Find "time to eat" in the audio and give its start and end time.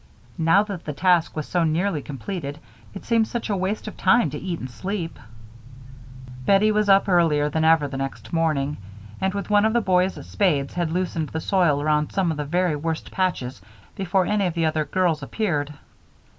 3.97-4.59